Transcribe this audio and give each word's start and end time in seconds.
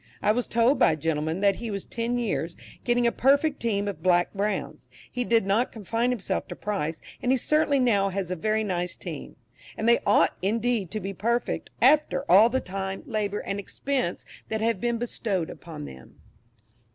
I 0.19 0.31
was 0.31 0.47
told 0.47 0.79
by 0.79 0.93
a 0.93 0.97
gentleman, 0.97 1.41
that 1.41 1.57
he 1.57 1.69
was 1.69 1.85
ten 1.85 2.17
years, 2.17 2.57
getting 2.83 3.05
a 3.05 3.11
perfect 3.11 3.59
team 3.59 3.87
of 3.87 4.01
black 4.01 4.33
browns; 4.33 4.87
he 5.11 5.23
did 5.23 5.45
not 5.45 5.71
confine 5.71 6.09
himself 6.09 6.47
to 6.47 6.55
price, 6.55 7.01
and 7.21 7.31
he 7.31 7.37
certainly 7.37 7.77
now 7.77 8.09
has 8.09 8.31
a 8.31 8.35
very 8.35 8.63
nice 8.63 8.95
team 8.95 9.35
and 9.77 9.87
they 9.87 9.99
ought 10.03 10.35
indeed 10.41 10.89
to 10.89 10.99
be 10.99 11.13
perfect, 11.13 11.69
after 11.83 12.25
all 12.27 12.49
the 12.49 12.59
time, 12.59 13.03
labour 13.05 13.41
and 13.41 13.59
expense 13.59 14.25
that 14.49 14.59
have 14.59 14.81
been 14.81 14.97
bestowed 14.97 15.51
upon 15.51 15.85
them. 15.85 16.19